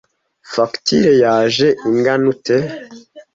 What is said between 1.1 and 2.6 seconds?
yaje ingana ute